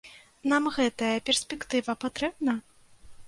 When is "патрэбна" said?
2.05-2.57